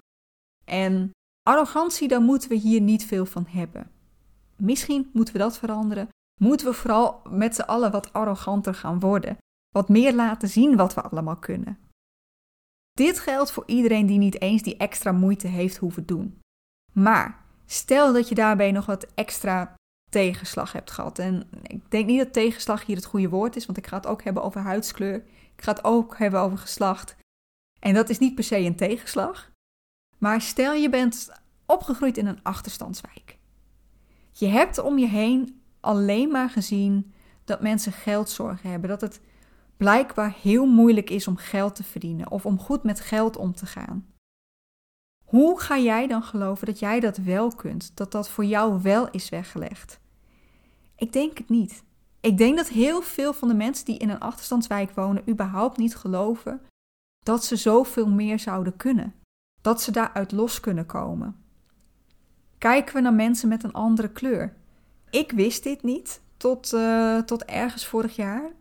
En 0.65 1.11
arrogantie, 1.49 2.07
daar 2.07 2.21
moeten 2.21 2.49
we 2.49 2.55
hier 2.55 2.81
niet 2.81 3.05
veel 3.05 3.25
van 3.25 3.45
hebben. 3.47 3.91
Misschien 4.55 5.09
moeten 5.13 5.33
we 5.33 5.39
dat 5.39 5.57
veranderen. 5.57 6.07
Moeten 6.39 6.67
we 6.67 6.73
vooral 6.73 7.21
met 7.29 7.55
z'n 7.55 7.61
allen 7.61 7.91
wat 7.91 8.13
arroganter 8.13 8.73
gaan 8.73 8.99
worden 8.99 9.37
wat 9.71 9.89
meer 9.89 10.13
laten 10.13 10.47
zien 10.47 10.75
wat 10.75 10.93
we 10.93 11.01
allemaal 11.01 11.37
kunnen. 11.37 11.79
Dit 12.91 13.19
geldt 13.19 13.51
voor 13.51 13.63
iedereen 13.65 14.05
die 14.05 14.17
niet 14.17 14.41
eens 14.41 14.61
die 14.61 14.77
extra 14.77 15.11
moeite 15.11 15.47
heeft 15.47 15.77
hoeven 15.77 16.05
doen. 16.05 16.39
Maar 16.93 17.45
stel 17.65 18.13
dat 18.13 18.29
je 18.29 18.35
daarbij 18.35 18.71
nog 18.71 18.85
wat 18.85 19.07
extra 19.13 19.75
tegenslag 20.11 20.71
hebt 20.71 20.91
gehad. 20.91 21.19
En 21.19 21.49
ik 21.63 21.91
denk 21.91 22.05
niet 22.05 22.19
dat 22.19 22.33
tegenslag 22.33 22.85
hier 22.85 22.95
het 22.95 23.05
goede 23.05 23.29
woord 23.29 23.55
is, 23.55 23.65
want 23.65 23.77
ik 23.77 23.87
ga 23.87 23.95
het 23.95 24.07
ook 24.07 24.23
hebben 24.23 24.43
over 24.43 24.61
huidskleur. 24.61 25.15
Ik 25.55 25.63
ga 25.63 25.71
het 25.71 25.83
ook 25.83 26.17
hebben 26.17 26.39
over 26.39 26.57
geslacht. 26.57 27.15
En 27.79 27.93
dat 27.93 28.09
is 28.09 28.19
niet 28.19 28.35
per 28.35 28.43
se 28.43 28.57
een 28.57 28.75
tegenslag. 28.75 29.51
Maar 30.17 30.41
stel 30.41 30.73
je 30.73 30.89
bent 30.89 31.31
opgegroeid 31.65 32.17
in 32.17 32.27
een 32.27 32.43
achterstandswijk. 32.43 33.37
Je 34.31 34.47
hebt 34.47 34.77
om 34.77 34.97
je 34.97 35.07
heen 35.07 35.61
alleen 35.79 36.31
maar 36.31 36.49
gezien 36.49 37.13
dat 37.43 37.61
mensen 37.61 37.91
geldzorgen 37.91 38.69
hebben, 38.69 38.89
dat 38.89 39.01
het 39.01 39.21
blijkbaar 39.77 40.35
heel 40.41 40.65
moeilijk 40.65 41.09
is 41.09 41.27
om 41.27 41.37
geld 41.37 41.75
te 41.75 41.83
verdienen 41.83 42.31
of 42.31 42.45
om 42.45 42.59
goed 42.59 42.83
met 42.83 42.99
geld 42.99 43.37
om 43.37 43.55
te 43.55 43.65
gaan. 43.65 44.10
Hoe 45.31 45.59
ga 45.59 45.77
jij 45.77 46.07
dan 46.07 46.23
geloven 46.23 46.67
dat 46.67 46.79
jij 46.79 46.99
dat 46.99 47.17
wel 47.17 47.55
kunt, 47.55 47.91
dat 47.93 48.11
dat 48.11 48.29
voor 48.29 48.45
jou 48.45 48.81
wel 48.81 49.09
is 49.09 49.29
weggelegd? 49.29 49.99
Ik 50.95 51.13
denk 51.13 51.37
het 51.37 51.49
niet. 51.49 51.83
Ik 52.19 52.37
denk 52.37 52.57
dat 52.57 52.67
heel 52.67 53.01
veel 53.01 53.33
van 53.33 53.47
de 53.47 53.53
mensen 53.53 53.85
die 53.85 53.97
in 53.97 54.09
een 54.09 54.19
achterstandswijk 54.19 54.91
wonen 54.91 55.29
überhaupt 55.29 55.77
niet 55.77 55.95
geloven 55.95 56.61
dat 57.25 57.45
ze 57.45 57.55
zoveel 57.55 58.07
meer 58.07 58.39
zouden 58.39 58.75
kunnen, 58.75 59.13
dat 59.61 59.81
ze 59.81 59.91
daaruit 59.91 60.31
los 60.31 60.59
kunnen 60.59 60.85
komen. 60.85 61.43
Kijken 62.57 62.93
we 62.95 63.01
naar 63.01 63.13
mensen 63.13 63.49
met 63.49 63.63
een 63.63 63.73
andere 63.73 64.09
kleur. 64.09 64.53
Ik 65.09 65.31
wist 65.31 65.63
dit 65.63 65.83
niet 65.83 66.21
tot, 66.37 66.73
uh, 66.73 67.17
tot 67.17 67.45
ergens 67.45 67.85
vorig 67.85 68.15
jaar. 68.15 68.51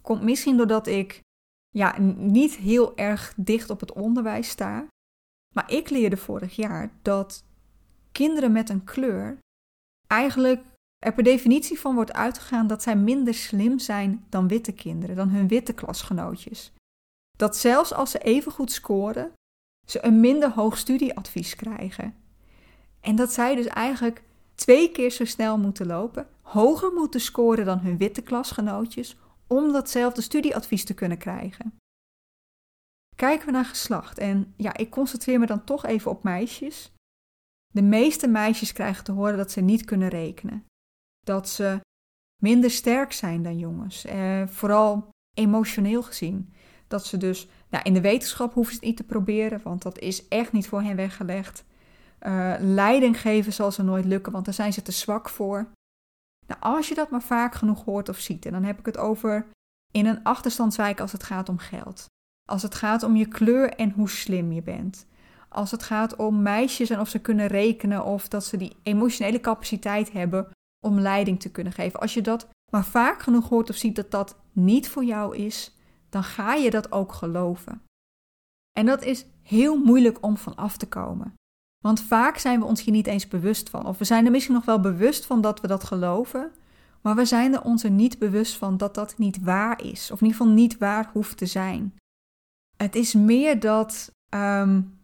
Komt 0.00 0.22
misschien 0.22 0.56
doordat 0.56 0.86
ik 0.86 1.20
ja, 1.68 1.98
niet 2.16 2.56
heel 2.56 2.96
erg 2.96 3.32
dicht 3.36 3.70
op 3.70 3.80
het 3.80 3.92
onderwijs 3.92 4.48
sta. 4.48 4.86
Maar 5.52 5.70
ik 5.70 5.90
leerde 5.90 6.16
vorig 6.16 6.56
jaar 6.56 6.92
dat 7.02 7.44
kinderen 8.12 8.52
met 8.52 8.68
een 8.68 8.84
kleur 8.84 9.38
eigenlijk 10.06 10.64
er 10.98 11.12
per 11.12 11.24
definitie 11.24 11.80
van 11.80 11.94
wordt 11.94 12.12
uitgegaan 12.12 12.66
dat 12.66 12.82
zij 12.82 12.96
minder 12.96 13.34
slim 13.34 13.78
zijn 13.78 14.24
dan 14.28 14.48
witte 14.48 14.72
kinderen, 14.72 15.16
dan 15.16 15.28
hun 15.28 15.48
witte 15.48 15.72
klasgenootjes. 15.72 16.72
Dat 17.36 17.56
zelfs 17.56 17.92
als 17.92 18.10
ze 18.10 18.18
even 18.18 18.52
goed 18.52 18.72
scoren, 18.72 19.32
ze 19.86 20.04
een 20.04 20.20
minder 20.20 20.50
hoog 20.50 20.78
studieadvies 20.78 21.54
krijgen. 21.54 22.14
En 23.00 23.16
dat 23.16 23.32
zij 23.32 23.54
dus 23.54 23.66
eigenlijk 23.66 24.22
twee 24.54 24.90
keer 24.90 25.10
zo 25.10 25.24
snel 25.24 25.58
moeten 25.58 25.86
lopen, 25.86 26.28
hoger 26.40 26.92
moeten 26.92 27.20
scoren 27.20 27.64
dan 27.64 27.78
hun 27.78 27.96
witte 27.96 28.22
klasgenootjes, 28.22 29.16
om 29.46 29.72
datzelfde 29.72 30.22
studieadvies 30.22 30.84
te 30.84 30.94
kunnen 30.94 31.18
krijgen. 31.18 31.78
Kijken 33.16 33.46
we 33.46 33.52
naar 33.52 33.64
geslacht, 33.64 34.18
en 34.18 34.54
ja, 34.56 34.76
ik 34.76 34.90
concentreer 34.90 35.38
me 35.38 35.46
dan 35.46 35.64
toch 35.64 35.86
even 35.86 36.10
op 36.10 36.22
meisjes. 36.22 36.92
De 37.72 37.82
meeste 37.82 38.28
meisjes 38.28 38.72
krijgen 38.72 39.04
te 39.04 39.12
horen 39.12 39.36
dat 39.36 39.50
ze 39.50 39.60
niet 39.60 39.84
kunnen 39.84 40.08
rekenen. 40.08 40.64
Dat 41.20 41.48
ze 41.48 41.80
minder 42.42 42.70
sterk 42.70 43.12
zijn 43.12 43.42
dan 43.42 43.58
jongens, 43.58 44.04
eh, 44.04 44.46
vooral 44.46 45.08
emotioneel 45.34 46.02
gezien. 46.02 46.54
Dat 46.88 47.06
ze 47.06 47.16
dus, 47.16 47.48
nou, 47.68 47.84
in 47.84 47.94
de 47.94 48.00
wetenschap 48.00 48.54
hoeven 48.54 48.72
ze 48.72 48.78
het 48.78 48.88
niet 48.88 48.96
te 48.96 49.04
proberen, 49.04 49.60
want 49.62 49.82
dat 49.82 49.98
is 49.98 50.28
echt 50.28 50.52
niet 50.52 50.68
voor 50.68 50.82
hen 50.82 50.96
weggelegd. 50.96 51.64
Uh, 52.20 52.54
leiding 52.58 53.20
geven 53.20 53.52
zal 53.52 53.72
ze 53.72 53.82
nooit 53.82 54.04
lukken, 54.04 54.32
want 54.32 54.44
daar 54.44 54.54
zijn 54.54 54.72
ze 54.72 54.82
te 54.82 54.92
zwak 54.92 55.28
voor. 55.28 55.72
Nou, 56.46 56.60
als 56.60 56.88
je 56.88 56.94
dat 56.94 57.10
maar 57.10 57.22
vaak 57.22 57.54
genoeg 57.54 57.84
hoort 57.84 58.08
of 58.08 58.18
ziet, 58.18 58.46
en 58.46 58.52
dan 58.52 58.64
heb 58.64 58.78
ik 58.78 58.86
het 58.86 58.98
over 58.98 59.46
in 59.92 60.06
een 60.06 60.22
achterstandswijk 60.22 61.00
als 61.00 61.12
het 61.12 61.22
gaat 61.22 61.48
om 61.48 61.58
geld. 61.58 62.06
Als 62.48 62.62
het 62.62 62.74
gaat 62.74 63.02
om 63.02 63.16
je 63.16 63.26
kleur 63.26 63.72
en 63.72 63.90
hoe 63.90 64.08
slim 64.08 64.52
je 64.52 64.62
bent. 64.62 65.06
Als 65.48 65.70
het 65.70 65.82
gaat 65.82 66.16
om 66.16 66.42
meisjes 66.42 66.90
en 66.90 67.00
of 67.00 67.08
ze 67.08 67.18
kunnen 67.18 67.46
rekenen 67.46 68.04
of 68.04 68.28
dat 68.28 68.44
ze 68.44 68.56
die 68.56 68.76
emotionele 68.82 69.40
capaciteit 69.40 70.12
hebben 70.12 70.48
om 70.86 71.00
leiding 71.00 71.40
te 71.40 71.50
kunnen 71.50 71.72
geven. 71.72 72.00
Als 72.00 72.14
je 72.14 72.22
dat 72.22 72.48
maar 72.72 72.84
vaak 72.84 73.22
genoeg 73.22 73.48
hoort 73.48 73.70
of 73.70 73.76
ziet 73.76 73.96
dat 73.96 74.10
dat 74.10 74.36
niet 74.52 74.88
voor 74.88 75.04
jou 75.04 75.36
is, 75.36 75.76
dan 76.08 76.24
ga 76.24 76.54
je 76.54 76.70
dat 76.70 76.92
ook 76.92 77.12
geloven. 77.12 77.82
En 78.78 78.86
dat 78.86 79.02
is 79.04 79.26
heel 79.42 79.76
moeilijk 79.76 80.18
om 80.20 80.36
van 80.36 80.54
af 80.54 80.76
te 80.76 80.88
komen. 80.88 81.34
Want 81.84 82.00
vaak 82.00 82.36
zijn 82.36 82.60
we 82.60 82.66
ons 82.66 82.82
hier 82.82 82.94
niet 82.94 83.06
eens 83.06 83.28
bewust 83.28 83.70
van. 83.70 83.86
Of 83.86 83.98
we 83.98 84.04
zijn 84.04 84.24
er 84.24 84.30
misschien 84.30 84.54
nog 84.54 84.64
wel 84.64 84.80
bewust 84.80 85.26
van 85.26 85.40
dat 85.40 85.60
we 85.60 85.66
dat 85.66 85.84
geloven, 85.84 86.52
maar 87.00 87.14
we 87.14 87.24
zijn 87.24 87.54
er 87.54 87.62
ons 87.62 87.84
er 87.84 87.90
niet 87.90 88.18
bewust 88.18 88.56
van 88.56 88.76
dat 88.76 88.94
dat 88.94 89.18
niet 89.18 89.42
waar 89.42 89.82
is. 89.84 90.10
Of 90.10 90.20
in 90.20 90.26
ieder 90.26 90.40
geval 90.40 90.54
niet 90.54 90.78
waar 90.78 91.10
hoeft 91.12 91.36
te 91.36 91.46
zijn. 91.46 91.94
Het 92.82 92.94
is 92.94 93.14
meer 93.14 93.60
dat, 93.60 94.12
um, 94.34 94.98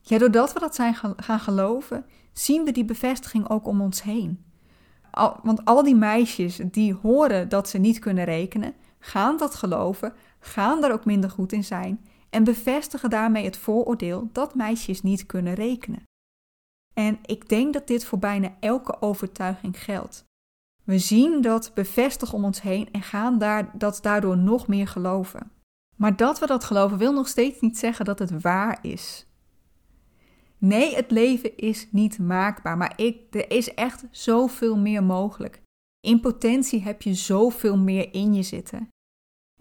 ja, 0.00 0.18
doordat 0.18 0.52
we 0.52 0.60
dat 0.60 0.74
zijn 0.74 0.94
gaan 1.16 1.40
geloven, 1.40 2.04
zien 2.32 2.64
we 2.64 2.72
die 2.72 2.84
bevestiging 2.84 3.48
ook 3.48 3.66
om 3.66 3.80
ons 3.80 4.02
heen. 4.02 4.44
want 5.42 5.64
al 5.64 5.82
die 5.82 5.94
meisjes 5.94 6.60
die 6.64 6.94
horen 6.94 7.48
dat 7.48 7.68
ze 7.68 7.78
niet 7.78 7.98
kunnen 7.98 8.24
rekenen, 8.24 8.74
gaan 8.98 9.36
dat 9.36 9.54
geloven, 9.54 10.12
gaan 10.38 10.80
daar 10.80 10.92
ook 10.92 11.04
minder 11.04 11.30
goed 11.30 11.52
in 11.52 11.64
zijn 11.64 12.04
en 12.30 12.44
bevestigen 12.44 13.10
daarmee 13.10 13.44
het 13.44 13.56
vooroordeel 13.56 14.28
dat 14.32 14.54
meisjes 14.54 15.02
niet 15.02 15.26
kunnen 15.26 15.54
rekenen. 15.54 16.02
En 16.94 17.18
ik 17.22 17.48
denk 17.48 17.72
dat 17.72 17.86
dit 17.86 18.04
voor 18.04 18.18
bijna 18.18 18.56
elke 18.60 19.02
overtuiging 19.02 19.82
geldt. 19.82 20.24
We 20.84 20.98
zien 20.98 21.40
dat 21.40 21.70
bevestigen 21.74 22.34
om 22.34 22.44
ons 22.44 22.62
heen 22.62 22.88
en 22.92 23.02
gaan 23.02 23.38
daar, 23.38 23.70
dat 23.78 23.98
daardoor 24.02 24.36
nog 24.36 24.66
meer 24.66 24.88
geloven. 24.88 25.50
Maar 26.00 26.16
dat 26.16 26.38
we 26.38 26.46
dat 26.46 26.64
geloven 26.64 26.98
wil 26.98 27.12
nog 27.12 27.28
steeds 27.28 27.60
niet 27.60 27.78
zeggen 27.78 28.04
dat 28.04 28.18
het 28.18 28.40
waar 28.40 28.78
is. 28.82 29.26
Nee, 30.58 30.94
het 30.94 31.10
leven 31.10 31.56
is 31.56 31.88
niet 31.90 32.18
maakbaar, 32.18 32.76
maar 32.76 32.92
ik, 32.96 33.34
er 33.34 33.50
is 33.50 33.74
echt 33.74 34.04
zoveel 34.10 34.76
meer 34.76 35.02
mogelijk. 35.02 35.62
In 36.00 36.20
potentie 36.20 36.82
heb 36.82 37.02
je 37.02 37.14
zoveel 37.14 37.78
meer 37.78 38.14
in 38.14 38.34
je 38.34 38.42
zitten. 38.42 38.88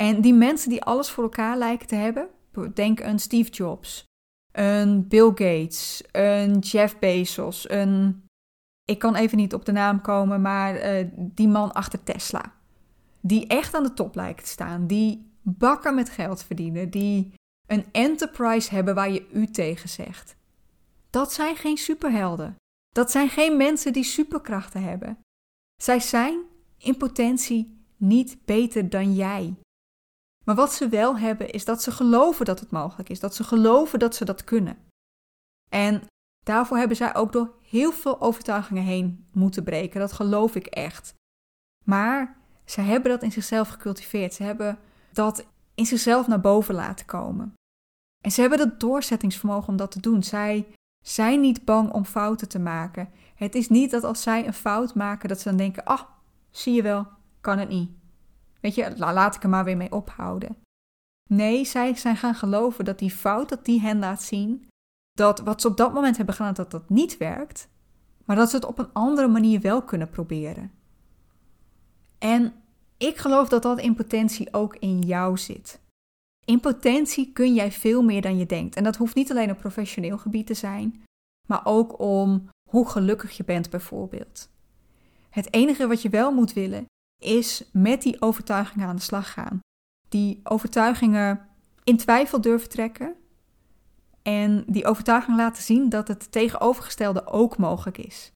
En 0.01 0.21
die 0.21 0.33
mensen 0.33 0.69
die 0.69 0.83
alles 0.83 1.09
voor 1.09 1.23
elkaar 1.23 1.57
lijken 1.57 1.87
te 1.87 1.95
hebben, 1.95 2.29
denk 2.73 3.01
aan 3.01 3.19
Steve 3.19 3.49
Jobs, 3.49 4.03
een 4.51 5.07
Bill 5.07 5.29
Gates, 5.29 6.03
een 6.11 6.59
Jeff 6.59 6.99
Bezos, 6.99 7.69
een. 7.69 8.23
Ik 8.85 8.99
kan 8.99 9.15
even 9.15 9.37
niet 9.37 9.53
op 9.53 9.65
de 9.65 9.71
naam 9.71 10.01
komen, 10.01 10.41
maar 10.41 10.99
uh, 10.99 11.07
die 11.15 11.47
man 11.47 11.71
achter 11.71 12.03
Tesla. 12.03 12.53
Die 13.21 13.47
echt 13.47 13.73
aan 13.73 13.83
de 13.83 13.93
top 13.93 14.15
lijkt 14.15 14.43
te 14.43 14.49
staan. 14.49 14.87
Die 14.87 15.28
bakken 15.57 15.95
met 15.95 16.09
geld 16.09 16.43
verdienen. 16.43 16.89
Die 16.89 17.33
een 17.67 17.85
enterprise 17.91 18.69
hebben 18.69 18.95
waar 18.95 19.11
je 19.11 19.29
u 19.31 19.47
tegen 19.47 19.89
zegt. 19.89 20.35
Dat 21.09 21.33
zijn 21.33 21.55
geen 21.55 21.77
superhelden. 21.77 22.55
Dat 22.89 23.11
zijn 23.11 23.29
geen 23.29 23.57
mensen 23.57 23.93
die 23.93 24.03
superkrachten 24.03 24.83
hebben. 24.83 25.19
Zij 25.81 25.99
zijn 25.99 26.39
in 26.77 26.97
potentie 26.97 27.83
niet 27.97 28.45
beter 28.45 28.89
dan 28.89 29.13
jij. 29.15 29.55
Maar 30.45 30.55
wat 30.55 30.73
ze 30.73 30.89
wel 30.89 31.17
hebben 31.17 31.49
is 31.49 31.65
dat 31.65 31.83
ze 31.83 31.91
geloven 31.91 32.45
dat 32.45 32.59
het 32.59 32.71
mogelijk 32.71 33.09
is, 33.09 33.19
dat 33.19 33.35
ze 33.35 33.43
geloven 33.43 33.99
dat 33.99 34.15
ze 34.15 34.25
dat 34.25 34.43
kunnen. 34.43 34.77
En 35.69 36.03
daarvoor 36.45 36.77
hebben 36.77 36.97
zij 36.97 37.15
ook 37.15 37.31
door 37.31 37.53
heel 37.69 37.91
veel 37.91 38.21
overtuigingen 38.21 38.83
heen 38.83 39.27
moeten 39.33 39.63
breken, 39.63 39.99
dat 39.99 40.11
geloof 40.11 40.55
ik 40.55 40.65
echt. 40.65 41.13
Maar 41.85 42.37
ze 42.65 42.81
hebben 42.81 43.11
dat 43.11 43.23
in 43.23 43.31
zichzelf 43.31 43.67
gecultiveerd, 43.67 44.33
ze 44.33 44.43
hebben 44.43 44.79
dat 45.19 45.45
in 45.75 45.85
zichzelf 45.85 46.27
naar 46.27 46.39
boven 46.39 46.75
laten 46.75 47.05
komen. 47.05 47.53
En 48.23 48.31
ze 48.31 48.41
hebben 48.41 48.59
het 48.59 48.79
doorzettingsvermogen 48.79 49.69
om 49.69 49.75
dat 49.75 49.91
te 49.91 49.99
doen. 49.99 50.23
Zij 50.23 50.67
zijn 51.05 51.41
niet 51.41 51.65
bang 51.65 51.91
om 51.91 52.05
fouten 52.05 52.49
te 52.49 52.59
maken. 52.59 53.09
Het 53.35 53.55
is 53.55 53.69
niet 53.69 53.91
dat 53.91 54.03
als 54.03 54.21
zij 54.21 54.47
een 54.47 54.53
fout 54.53 54.95
maken, 54.95 55.29
dat 55.29 55.39
ze 55.39 55.49
dan 55.49 55.57
denken: 55.57 55.85
ah, 55.85 56.01
zie 56.49 56.73
je 56.73 56.81
wel, 56.81 57.07
kan 57.41 57.57
het 57.57 57.69
niet. 57.69 57.91
Weet 58.61 58.75
je, 58.75 58.93
laat 58.97 59.35
ik 59.35 59.43
er 59.43 59.49
maar 59.49 59.63
weer 59.63 59.77
mee 59.77 59.91
ophouden. 59.91 60.57
Nee, 61.29 61.65
zij 61.65 61.95
zijn 61.95 62.17
gaan 62.17 62.35
geloven 62.35 62.85
dat 62.85 62.99
die 62.99 63.11
fout 63.11 63.49
dat 63.49 63.65
die 63.65 63.81
hen 63.81 63.99
laat 63.99 64.21
zien, 64.21 64.67
dat 65.11 65.39
wat 65.39 65.61
ze 65.61 65.67
op 65.67 65.77
dat 65.77 65.93
moment 65.93 66.17
hebben 66.17 66.35
gedaan, 66.35 66.53
dat 66.53 66.71
dat 66.71 66.89
niet 66.89 67.17
werkt, 67.17 67.69
maar 68.25 68.35
dat 68.35 68.49
ze 68.49 68.55
het 68.55 68.65
op 68.65 68.79
een 68.79 68.93
andere 68.93 69.27
manier 69.27 69.61
wel 69.61 69.81
kunnen 69.81 70.09
proberen. 70.09 70.71
En 72.17 72.53
ik 72.99 73.17
geloof 73.17 73.49
dat 73.49 73.61
dat 73.63 73.79
in 73.79 73.95
potentie 73.95 74.53
ook 74.53 74.75
in 74.75 74.99
jou 74.99 75.37
zit. 75.37 75.79
In 76.45 76.59
potentie 76.59 77.31
kun 77.33 77.53
jij 77.53 77.71
veel 77.71 78.01
meer 78.01 78.21
dan 78.21 78.37
je 78.37 78.45
denkt. 78.45 78.75
En 78.75 78.83
dat 78.83 78.95
hoeft 78.95 79.15
niet 79.15 79.31
alleen 79.31 79.51
op 79.51 79.57
professioneel 79.57 80.17
gebied 80.17 80.47
te 80.47 80.53
zijn, 80.53 81.03
maar 81.47 81.65
ook 81.65 81.99
om 81.99 82.49
hoe 82.69 82.89
gelukkig 82.89 83.37
je 83.37 83.43
bent 83.43 83.69
bijvoorbeeld. 83.69 84.49
Het 85.29 85.53
enige 85.53 85.87
wat 85.87 86.01
je 86.01 86.09
wel 86.09 86.31
moet 86.31 86.53
willen 86.53 86.85
is 87.23 87.69
met 87.71 88.01
die 88.01 88.21
overtuigingen 88.21 88.87
aan 88.87 88.95
de 88.95 89.01
slag 89.01 89.33
gaan. 89.33 89.59
Die 90.09 90.39
overtuigingen 90.43 91.47
in 91.83 91.97
twijfel 91.97 92.41
durven 92.41 92.69
trekken 92.69 93.15
en 94.21 94.63
die 94.67 94.85
overtuiging 94.85 95.37
laten 95.37 95.63
zien 95.63 95.89
dat 95.89 96.07
het 96.07 96.31
tegenovergestelde 96.31 97.25
ook 97.25 97.57
mogelijk 97.57 97.97
is. 97.97 98.31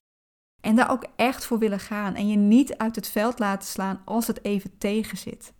En 0.64 0.76
daar 0.76 0.90
ook 0.90 1.04
echt 1.16 1.44
voor 1.44 1.58
willen 1.58 1.80
gaan 1.80 2.14
en 2.14 2.28
je 2.28 2.36
niet 2.36 2.76
uit 2.76 2.96
het 2.96 3.08
veld 3.08 3.38
laten 3.38 3.68
slaan 3.68 4.00
als 4.04 4.26
het 4.26 4.44
even 4.44 4.78
tegen 4.78 5.18
zit. 5.18 5.52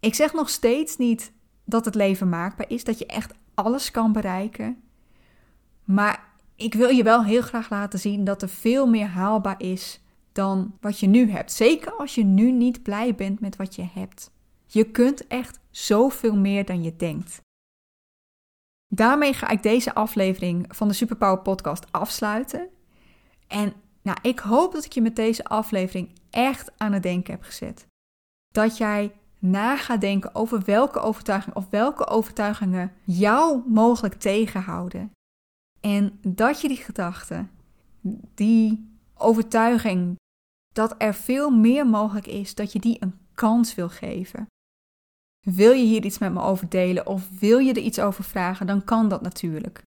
Ik 0.00 0.14
zeg 0.14 0.32
nog 0.32 0.48
steeds 0.48 0.96
niet 0.96 1.32
dat 1.64 1.84
het 1.84 1.94
leven 1.94 2.28
maakbaar 2.28 2.70
is, 2.70 2.84
dat 2.84 2.98
je 2.98 3.06
echt 3.06 3.34
alles 3.54 3.90
kan 3.90 4.12
bereiken. 4.12 4.82
Maar 5.84 6.24
ik 6.56 6.74
wil 6.74 6.88
je 6.88 7.02
wel 7.02 7.24
heel 7.24 7.42
graag 7.42 7.70
laten 7.70 7.98
zien 7.98 8.24
dat 8.24 8.42
er 8.42 8.48
veel 8.48 8.86
meer 8.86 9.06
haalbaar 9.06 9.62
is 9.62 10.00
dan 10.32 10.76
wat 10.80 11.00
je 11.00 11.06
nu 11.06 11.30
hebt. 11.30 11.52
Zeker 11.52 11.92
als 11.92 12.14
je 12.14 12.24
nu 12.24 12.50
niet 12.50 12.82
blij 12.82 13.14
bent 13.14 13.40
met 13.40 13.56
wat 13.56 13.74
je 13.74 13.86
hebt. 13.92 14.30
Je 14.66 14.84
kunt 14.84 15.26
echt 15.26 15.60
zoveel 15.70 16.36
meer 16.36 16.64
dan 16.64 16.82
je 16.82 16.96
denkt. 16.96 17.42
Daarmee 18.88 19.32
ga 19.32 19.48
ik 19.48 19.62
deze 19.62 19.94
aflevering 19.94 20.66
van 20.68 20.88
de 20.88 20.94
Superpower 20.94 21.42
Podcast 21.42 21.92
afsluiten. 21.92 22.68
En 23.46 23.72
nou, 24.02 24.18
ik 24.22 24.38
hoop 24.38 24.72
dat 24.72 24.84
ik 24.84 24.92
je 24.92 25.00
met 25.00 25.16
deze 25.16 25.44
aflevering 25.44 26.10
echt 26.30 26.70
aan 26.76 26.92
het 26.92 27.02
denken 27.02 27.32
heb 27.32 27.42
gezet. 27.42 27.86
Dat 28.48 28.76
jij 28.76 29.12
na 29.38 29.76
gaat 29.76 30.00
denken 30.00 30.34
over 30.34 30.62
welke 30.64 31.00
overtuigingen 31.00 31.56
of 31.56 31.70
welke 31.70 32.06
overtuigingen 32.06 32.92
jou 33.04 33.62
mogelijk 33.68 34.14
tegenhouden. 34.14 35.10
En 35.80 36.18
dat 36.22 36.60
je 36.60 36.68
die 36.68 36.76
gedachte, 36.76 37.46
die 38.34 38.88
overtuiging 39.14 40.16
dat 40.74 40.94
er 40.98 41.14
veel 41.14 41.50
meer 41.50 41.86
mogelijk 41.86 42.26
is, 42.26 42.54
dat 42.54 42.72
je 42.72 42.78
die 42.78 42.96
een 43.00 43.18
kans 43.34 43.74
wil 43.74 43.88
geven. 43.88 44.46
Wil 45.40 45.72
je 45.72 45.84
hier 45.84 46.04
iets 46.04 46.18
met 46.18 46.32
me 46.32 46.40
over 46.40 46.68
delen 46.68 47.06
of 47.06 47.38
wil 47.38 47.58
je 47.58 47.72
er 47.72 47.82
iets 47.82 47.98
over 47.98 48.24
vragen, 48.24 48.66
dan 48.66 48.84
kan 48.84 49.08
dat 49.08 49.22
natuurlijk. 49.22 49.82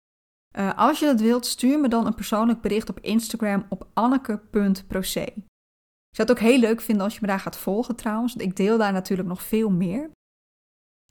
Uh, 0.58 0.78
als 0.78 0.98
je 0.98 1.06
dat 1.06 1.20
wilt, 1.20 1.46
stuur 1.46 1.80
me 1.80 1.88
dan 1.88 2.06
een 2.06 2.14
persoonlijk 2.14 2.60
bericht 2.60 2.88
op 2.88 3.00
Instagram 3.00 3.66
op 3.68 3.86
anneke.proce. 3.92 5.20
Ik 5.20 6.16
zou 6.16 6.28
het 6.28 6.30
ook 6.30 6.38
heel 6.38 6.58
leuk 6.58 6.80
vinden 6.80 7.04
als 7.04 7.14
je 7.14 7.18
me 7.22 7.26
daar 7.26 7.40
gaat 7.40 7.56
volgen 7.56 7.96
trouwens, 7.96 8.34
want 8.34 8.48
ik 8.48 8.56
deel 8.56 8.78
daar 8.78 8.92
natuurlijk 8.92 9.28
nog 9.28 9.42
veel 9.42 9.70
meer. 9.70 10.10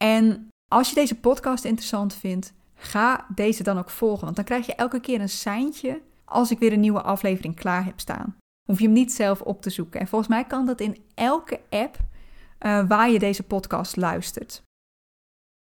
En 0.03 0.49
Als 0.71 0.89
je 0.89 0.95
deze 0.95 1.19
podcast 1.19 1.65
interessant 1.65 2.13
vindt, 2.13 2.53
ga 2.73 3.25
deze 3.35 3.63
dan 3.63 3.77
ook 3.77 3.89
volgen. 3.89 4.23
Want 4.23 4.35
dan 4.35 4.45
krijg 4.45 4.65
je 4.65 4.75
elke 4.75 4.99
keer 4.99 5.21
een 5.21 5.29
seintje 5.29 6.01
als 6.25 6.51
ik 6.51 6.59
weer 6.59 6.73
een 6.73 6.79
nieuwe 6.79 7.01
aflevering 7.01 7.55
klaar 7.55 7.85
heb 7.85 7.99
staan. 7.99 8.37
Hoef 8.69 8.79
je 8.79 8.85
hem 8.85 8.93
niet 8.93 9.13
zelf 9.13 9.41
op 9.41 9.61
te 9.61 9.69
zoeken. 9.69 9.99
En 9.99 10.07
volgens 10.07 10.29
mij 10.29 10.45
kan 10.45 10.65
dat 10.65 10.81
in 10.81 10.97
elke 11.13 11.59
app 11.69 11.97
uh, 12.61 12.87
waar 12.87 13.09
je 13.09 13.19
deze 13.19 13.43
podcast 13.43 13.95
luistert. 13.95 14.61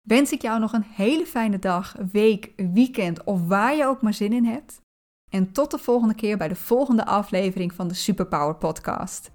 Wens 0.01 0.31
ik 0.31 0.41
jou 0.41 0.59
nog 0.59 0.73
een 0.73 0.85
hele 0.87 1.25
fijne 1.25 1.59
dag, 1.59 1.95
week, 2.11 2.53
weekend 2.55 3.23
of 3.23 3.47
waar 3.47 3.75
je 3.75 3.85
ook 3.85 4.01
maar 4.01 4.13
zin 4.13 4.33
in 4.33 4.45
hebt. 4.45 4.81
En 5.29 5.51
tot 5.51 5.71
de 5.71 5.77
volgende 5.77 6.15
keer 6.15 6.37
bij 6.37 6.47
de 6.47 6.55
volgende 6.55 7.05
aflevering 7.05 7.73
van 7.73 7.87
de 7.87 7.93
Superpower 7.93 8.55
Podcast. 8.55 9.31